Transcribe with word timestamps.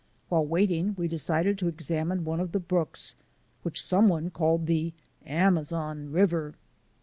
While 0.29 0.47
waiting 0.47 0.95
we 0.97 1.07
de 1.07 1.19
cided 1.19 1.59
to 1.59 1.67
examine 1.67 2.25
one 2.25 2.39
of 2.39 2.53
the 2.53 2.59
brooks, 2.59 3.13
which 3.61 3.79
someone 3.85 4.31
called 4.31 4.65
the 4.65 4.93
Amazon 5.27 6.11
River. 6.11 6.55